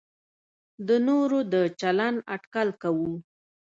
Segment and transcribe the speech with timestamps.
[0.87, 3.11] د نورو د چلند اټکل کوو.